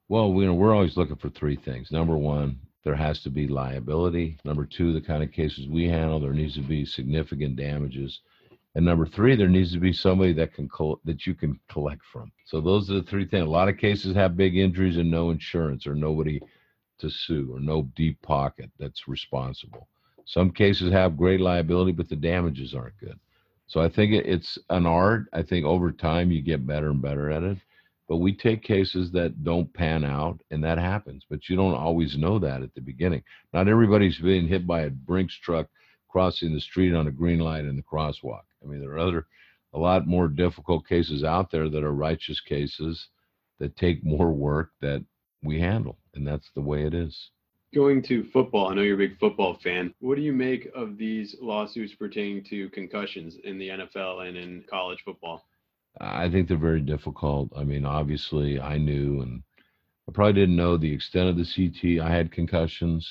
Well, 0.08 0.32
you 0.34 0.46
know, 0.46 0.54
we're 0.54 0.74
always 0.74 0.96
looking 0.96 1.16
for 1.16 1.28
three 1.28 1.56
things. 1.56 1.92
Number 1.92 2.16
one, 2.16 2.58
there 2.84 2.96
has 2.96 3.22
to 3.24 3.30
be 3.30 3.46
liability. 3.46 4.38
Number 4.42 4.64
two, 4.64 4.94
the 4.94 5.02
kind 5.02 5.22
of 5.22 5.30
cases 5.30 5.68
we 5.68 5.86
handle, 5.86 6.18
there 6.18 6.32
needs 6.32 6.54
to 6.54 6.62
be 6.62 6.86
significant 6.86 7.56
damages. 7.56 8.20
And 8.74 8.86
number 8.86 9.06
three, 9.06 9.36
there 9.36 9.48
needs 9.48 9.72
to 9.72 9.80
be 9.80 9.92
somebody 9.92 10.32
that 10.34 10.54
can 10.54 10.70
that 11.04 11.26
you 11.26 11.34
can 11.34 11.60
collect 11.68 12.02
from. 12.10 12.32
So 12.46 12.62
those 12.62 12.90
are 12.90 12.94
the 12.94 13.02
three 13.02 13.26
things. 13.26 13.46
A 13.46 13.50
lot 13.50 13.68
of 13.68 13.76
cases 13.76 14.14
have 14.14 14.36
big 14.36 14.56
injuries 14.56 14.96
and 14.96 15.10
no 15.10 15.30
insurance 15.30 15.86
or 15.86 15.94
nobody 15.94 16.40
to 17.00 17.10
sue 17.10 17.50
or 17.52 17.60
no 17.60 17.82
deep 17.94 18.22
pocket 18.22 18.70
that's 18.78 19.06
responsible. 19.08 19.88
Some 20.28 20.52
cases 20.52 20.92
have 20.92 21.18
great 21.18 21.40
liability, 21.40 21.92
but 21.92 22.08
the 22.10 22.16
damages 22.16 22.74
aren't 22.74 22.98
good. 23.00 23.18
So 23.68 23.80
I 23.82 23.90
think 23.90 24.12
it's 24.14 24.58
an 24.70 24.86
art. 24.86 25.26
I 25.34 25.42
think 25.42 25.66
over 25.66 25.92
time 25.92 26.32
you 26.32 26.42
get 26.42 26.66
better 26.66 26.90
and 26.90 27.02
better 27.02 27.30
at 27.32 27.44
it. 27.44 27.58
but 28.08 28.18
we 28.18 28.34
take 28.34 28.62
cases 28.62 29.12
that 29.12 29.44
don't 29.44 29.72
pan 29.74 30.04
out 30.04 30.40
and 30.50 30.64
that 30.64 30.78
happens 30.78 31.24
but 31.30 31.48
you 31.48 31.56
don't 31.56 31.74
always 31.74 32.16
know 32.18 32.38
that 32.40 32.62
at 32.62 32.74
the 32.74 32.80
beginning 32.80 33.22
not 33.54 33.68
everybody's 33.68 34.18
being 34.18 34.48
hit 34.48 34.66
by 34.66 34.82
a 34.82 34.90
brinks 34.90 35.34
truck 35.36 35.68
crossing 36.08 36.54
the 36.54 36.60
street 36.60 36.94
on 36.94 37.08
a 37.08 37.12
green 37.12 37.40
light 37.40 37.66
in 37.66 37.76
the 37.76 37.82
crosswalk 37.82 38.44
i 38.62 38.66
mean 38.66 38.80
there 38.80 38.92
are 38.92 38.98
other 38.98 39.26
a 39.74 39.78
lot 39.78 40.06
more 40.06 40.28
difficult 40.28 40.86
cases 40.88 41.24
out 41.24 41.50
there 41.50 41.68
that 41.70 41.84
are 41.84 41.94
righteous 41.94 42.40
cases 42.40 43.08
that 43.60 43.76
take 43.76 44.04
more 44.04 44.32
work 44.32 44.70
that 44.80 45.04
we 45.42 45.60
handle 45.60 45.98
and 46.14 46.26
that's 46.26 46.50
the 46.54 46.62
way 46.62 46.84
it 46.86 46.94
is 46.94 47.30
Going 47.74 48.02
to 48.04 48.24
football, 48.32 48.70
I 48.70 48.74
know 48.74 48.80
you're 48.80 48.94
a 48.94 49.08
big 49.08 49.18
football 49.18 49.58
fan. 49.62 49.92
What 50.00 50.16
do 50.16 50.22
you 50.22 50.32
make 50.32 50.70
of 50.74 50.96
these 50.96 51.36
lawsuits 51.38 51.94
pertaining 51.94 52.42
to 52.44 52.70
concussions 52.70 53.36
in 53.44 53.58
the 53.58 53.68
NFL 53.68 54.26
and 54.26 54.38
in 54.38 54.64
college 54.70 55.02
football? 55.04 55.44
I 56.00 56.30
think 56.30 56.48
they're 56.48 56.56
very 56.56 56.80
difficult. 56.80 57.52
I 57.54 57.64
mean, 57.64 57.84
obviously, 57.84 58.58
I 58.58 58.78
knew, 58.78 59.20
and 59.20 59.42
I 60.08 60.12
probably 60.12 60.32
didn't 60.32 60.56
know 60.56 60.78
the 60.78 60.92
extent 60.92 61.28
of 61.28 61.36
the 61.36 61.42
CTE. 61.42 62.00
I 62.00 62.10
had 62.10 62.32
concussions, 62.32 63.06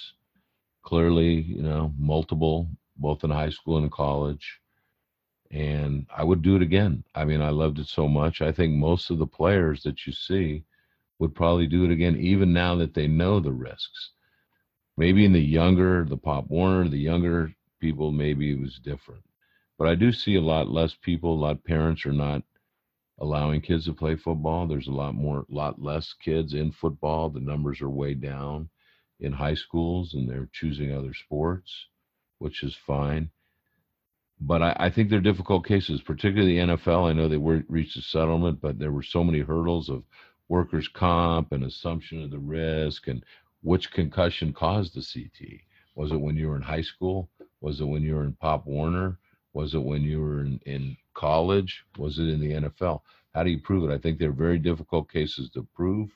clearly, 0.82 1.42
you 1.42 1.62
know, 1.62 1.94
multiple, 1.96 2.68
both 2.96 3.24
in 3.24 3.30
high 3.30 3.52
school 3.52 3.78
and 3.78 3.86
in 3.86 3.92
college. 3.92 4.60
And 5.52 6.08
I 6.16 6.24
would 6.24 6.42
do 6.42 6.56
it 6.56 6.64
again. 6.64 7.04
I 7.14 7.26
mean, 7.26 7.42
I 7.42 7.50
loved 7.50 7.78
it 7.78 7.88
so 7.88 8.08
much. 8.08 8.42
I 8.42 8.52
think 8.52 8.74
most 8.74 9.12
of 9.12 9.20
the 9.20 9.28
players 9.28 9.84
that 9.84 10.08
you 10.08 10.14
see 10.14 10.64
would 11.20 11.36
probably 11.36 11.68
do 11.68 11.86
it 11.86 11.92
again, 11.92 12.18
even 12.18 12.54
now 12.54 12.76
that 12.78 12.96
they 12.96 13.08
know 13.08 13.40
the 13.40 13.52
risks. 13.52 14.14
Maybe 14.98 15.26
in 15.26 15.34
the 15.34 15.40
younger, 15.40 16.06
the 16.06 16.18
Pop 16.18 16.50
Warner, 16.50 16.90
the 16.90 16.98
younger 16.98 17.54
people, 17.80 18.12
maybe 18.12 18.52
it 18.52 18.60
was 18.60 18.80
different. 18.84 19.24
But 19.78 19.88
I 19.88 19.96
do 19.96 20.12
see 20.12 20.36
a 20.36 20.42
lot 20.42 20.70
less 20.70 20.96
people, 20.96 21.34
a 21.34 21.42
lot 21.42 21.52
of 21.58 21.64
parents 21.64 22.06
are 22.06 22.14
not 22.14 22.42
allowing 23.20 23.62
kids 23.62 23.86
to 23.86 23.94
play 23.94 24.16
football. 24.16 24.68
There's 24.68 24.88
a 24.88 24.92
lot 24.92 25.14
more, 25.14 25.46
lot 25.50 25.82
less 25.82 26.14
kids 26.14 26.54
in 26.54 26.72
football. 26.72 27.30
The 27.30 27.40
numbers 27.40 27.82
are 27.82 27.90
way 27.90 28.16
down 28.16 28.70
in 29.20 29.34
high 29.34 29.56
schools, 29.56 30.14
and 30.14 30.30
they're 30.30 30.50
choosing 30.52 30.94
other 30.94 31.14
sports, 31.14 31.88
which 32.40 32.64
is 32.64 32.76
fine. 32.76 33.30
But 34.40 34.62
I, 34.62 34.76
I 34.80 34.90
think 34.90 35.10
they're 35.10 35.20
difficult 35.20 35.66
cases, 35.66 36.02
particularly 36.02 36.56
the 36.60 36.76
NFL. 36.76 37.10
I 37.10 37.14
know 37.14 37.28
they 37.28 37.38
were 37.38 37.64
reached 37.68 37.98
a 37.98 38.02
settlement, 38.02 38.62
but 38.62 38.78
there 38.78 38.92
were 38.92 39.04
so 39.04 39.24
many 39.24 39.40
hurdles 39.40 39.90
of 39.90 40.04
workers' 40.48 40.88
comp 40.88 41.52
and 41.52 41.64
assumption 41.64 42.24
of 42.24 42.32
the 42.32 42.40
risk 42.40 43.08
and 43.08 43.24
which 43.62 43.92
concussion 43.92 44.54
caused 44.54 44.94
the 44.94 45.02
CTE. 45.02 45.62
Was 45.96 46.12
it 46.12 46.22
when 46.22 46.36
you 46.36 46.50
were 46.50 46.56
in 46.56 46.62
high 46.62 46.82
school? 46.82 47.30
Was 47.62 47.82
it 47.82 47.86
when 47.86 48.04
you 48.04 48.16
were 48.16 48.24
in 48.24 48.34
Pop 48.34 48.66
Warner? 48.66 49.18
Was 49.54 49.74
it 49.74 49.84
when 49.84 50.04
you 50.04 50.22
were 50.22 50.42
in, 50.42 50.60
in 50.66 50.96
college? 51.14 51.84
Was 51.98 52.20
it 52.20 52.28
in 52.28 52.40
the 52.40 52.70
NFL? 52.70 53.02
How 53.34 53.44
do 53.44 53.50
you 53.50 53.60
prove 53.60 53.90
it? 53.90 53.94
I 53.94 53.98
think 53.98 54.20
they're 54.20 54.32
very 54.32 54.60
difficult 54.60 55.12
cases 55.12 55.50
to 55.52 55.68
prove. 55.76 56.10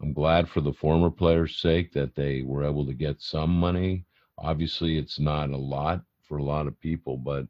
I'm 0.00 0.12
glad 0.12 0.48
for 0.48 0.60
the 0.60 0.72
former 0.72 1.10
players' 1.10 1.60
sake 1.60 1.92
that 1.92 2.14
they 2.14 2.42
were 2.42 2.64
able 2.64 2.86
to 2.86 2.94
get 2.94 3.20
some 3.20 3.50
money. 3.50 4.04
Obviously, 4.38 4.96
it's 4.96 5.18
not 5.18 5.50
a 5.50 5.56
lot 5.56 6.02
for 6.26 6.38
a 6.38 6.42
lot 6.42 6.66
of 6.66 6.80
people, 6.80 7.16
but 7.18 7.46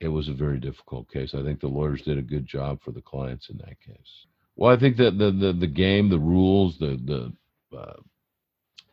it 0.00 0.08
was 0.08 0.28
a 0.28 0.34
very 0.34 0.60
difficult 0.60 1.10
case. 1.10 1.34
I 1.34 1.42
think 1.42 1.60
the 1.60 1.68
lawyers 1.68 2.02
did 2.02 2.18
a 2.18 2.22
good 2.22 2.46
job 2.46 2.80
for 2.82 2.92
the 2.92 3.00
clients 3.00 3.48
in 3.48 3.56
that 3.58 3.80
case. 3.80 4.26
Well, 4.56 4.70
I 4.70 4.78
think 4.78 4.96
that 4.98 5.18
the 5.18 5.32
the, 5.32 5.52
the 5.52 5.66
game, 5.66 6.08
the 6.08 6.18
rules, 6.18 6.78
the 6.78 7.00
the 7.04 7.76
uh, 7.76 7.94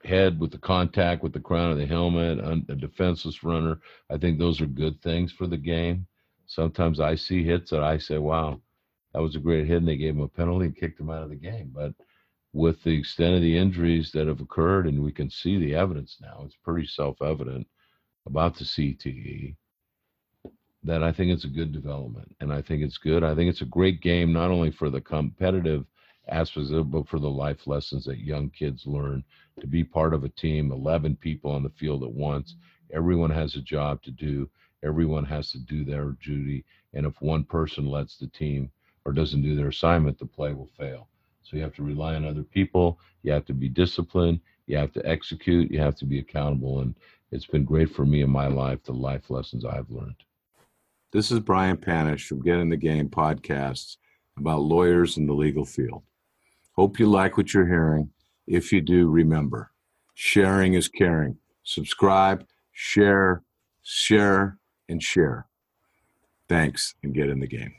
head 0.03 0.39
with 0.39 0.51
the 0.51 0.58
contact 0.58 1.24
with 1.24 1.34
the 1.34 1.39
crown 1.39 1.72
of 1.72 1.77
the 1.77 1.86
helmet, 1.86 2.39
a 2.39 2.75
defenseless 2.75 3.43
runner. 3.43 3.79
I 4.10 4.17
think 4.17 4.38
those 4.38 4.62
are 4.62 4.65
good 4.65 5.01
things 5.01 5.31
for 5.31 5.48
the 5.48 5.58
game. 5.58 6.08
Sometimes 6.48 7.00
I 7.00 7.15
see 7.15 7.43
hits 7.43 7.72
that 7.72 7.84
I 7.84 7.98
say, 7.98 8.17
wow, 8.17 8.60
that 9.13 9.22
was 9.22 9.36
a 9.36 9.39
great 9.39 9.67
hit, 9.67 9.77
and 9.77 9.88
they 9.88 9.98
gave 9.98 10.15
him 10.15 10.22
a 10.22 10.27
penalty 10.27 10.65
and 10.65 10.75
kicked 10.75 11.00
him 11.00 11.10
out 11.10 11.24
of 11.24 11.29
the 11.29 11.36
game. 11.36 11.72
But 11.74 11.93
with 12.53 12.81
the 12.84 12.98
extent 12.98 13.36
of 13.36 13.41
the 13.41 13.58
injuries 13.58 14.12
that 14.12 14.27
have 14.27 14.41
occurred, 14.41 14.88
and 14.88 15.01
we 15.01 15.12
can 15.12 15.29
see 15.29 15.58
the 15.58 15.75
evidence 15.75 16.17
now, 16.22 16.43
it's 16.46 16.58
pretty 16.63 16.88
self 16.88 17.22
evident 17.22 17.67
about 18.25 18.55
the 18.55 18.65
CTE 18.65 19.55
that 20.84 21.03
I 21.03 21.12
think 21.12 21.31
it's 21.31 21.46
a 21.46 21.50
good 21.50 21.72
development. 21.72 22.36
And 22.39 22.51
I 22.51 22.62
think 22.62 22.81
it's 22.81 22.98
good. 22.98 23.24
I 23.24 23.36
think 23.36 23.50
it's 23.50 23.62
a 23.62 23.65
great 23.65 24.01
game, 24.01 24.34
not 24.34 24.50
only 24.50 24.72
for 24.72 24.90
the 24.90 25.01
competitive 25.01 25.85
it, 26.27 26.92
but 26.92 27.07
for 27.07 27.20
the 27.20 27.29
life 27.29 27.68
lessons 27.68 28.05
that 28.05 28.20
young 28.20 28.50
kids 28.50 28.86
learn 28.86 29.24
to 29.60 29.68
be 29.68 29.84
part 29.84 30.14
of 30.14 30.24
a 30.24 30.29
team, 30.29 30.72
11 30.72 31.16
people 31.18 31.51
on 31.51 31.64
the 31.64 31.70
field 31.70 32.03
at 32.03 32.12
once. 32.12 32.55
Everyone 32.94 33.31
has 33.31 33.55
a 33.55 33.62
job 33.62 34.01
to 34.03 34.12
do. 34.12 34.50
Everyone 34.84 35.25
has 35.25 35.51
to 35.51 35.60
do 35.60 35.84
their 35.84 36.16
duty. 36.24 36.66
And 36.94 37.05
if 37.05 37.22
one 37.22 37.44
person 37.44 37.86
lets 37.86 38.18
the 38.18 38.27
team 38.27 38.72
or 39.05 39.14
doesn't 39.14 39.42
do 39.42 39.55
their 39.55 39.70
assignment, 39.70 40.20
the 40.20 40.25
play 40.25 40.53
will 40.53 40.70
fail. 40.77 41.07
So 41.44 41.57
you 41.57 41.64
have 41.64 41.75
to 41.75 41.84
rely 41.84 42.16
on 42.16 42.25
other 42.25 42.44
people. 42.44 43.00
You 43.24 43.31
have 43.31 43.46
to 43.46 43.53
be 43.53 43.70
disciplined. 43.70 44.40
You 44.68 44.77
have 44.77 44.92
to 44.94 45.05
execute. 45.05 45.72
You 45.72 45.79
have 45.79 45.96
to 45.98 46.05
be 46.05 46.20
accountable. 46.20 46.81
And 46.81 46.96
it's 47.31 47.46
been 47.46 47.66
great 47.66 47.94
for 47.94 48.05
me 48.05 48.22
in 48.22 48.29
my 48.29 48.48
life, 48.48 48.84
the 48.84 48.94
life 48.94 49.29
lessons 49.29 49.66
I've 49.66 49.90
learned. 49.90 50.24
This 51.12 51.31
is 51.31 51.40
Brian 51.40 51.77
Panish 51.77 52.27
from 52.27 52.42
Get 52.42 52.60
in 52.60 52.70
the 52.70 52.77
Game 52.77 53.10
podcasts 53.10 53.98
about 54.38 54.62
lawyers 54.62 55.18
in 55.18 55.27
the 55.27 55.34
legal 55.34 55.66
field. 55.66 56.03
Hope 56.74 57.00
you 57.00 57.07
like 57.07 57.38
what 57.38 57.53
you're 57.53 57.68
hearing. 57.68 58.12
If 58.48 58.72
you 58.72 58.81
do, 58.81 59.10
remember 59.10 59.72
sharing 60.14 60.74
is 60.74 60.88
caring. 60.88 61.38
Subscribe, 61.64 62.46
share, 62.72 63.44
share, 63.81 64.57
and 64.88 65.01
share. 65.01 65.48
Thanks, 66.48 66.96
and 67.01 67.14
get 67.14 67.29
in 67.29 67.40
the 67.40 67.48
game. 67.48 67.74